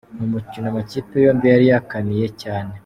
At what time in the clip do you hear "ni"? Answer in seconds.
0.15-0.23